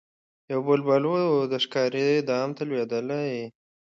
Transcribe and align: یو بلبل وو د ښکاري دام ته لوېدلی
یو 0.51 0.59
بلبل 0.67 1.03
وو 1.07 1.35
د 1.51 1.53
ښکاري 1.63 2.07
دام 2.29 2.49
ته 2.57 2.63
لوېدلی 2.69 3.29